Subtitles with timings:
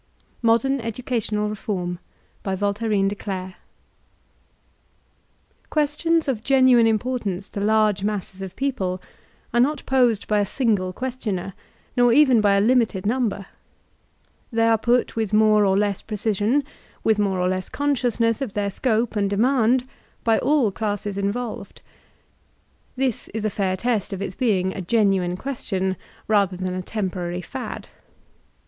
[0.41, 1.99] Modern Educational Reform
[2.43, 3.53] OUESTIONS
[6.27, 8.99] of genuine importance to large masses of people,
[9.53, 11.53] are not posed by a single questioner,
[11.95, 13.45] nor even by a limited number
[14.51, 16.63] They are put with more or less precision,
[17.03, 19.87] with more or less consciousness of their scope and demand
[20.23, 21.79] by all classes involved.
[22.95, 25.95] This is a fair test of its being a genuine question,
[26.27, 27.87] rather than a temporary fad.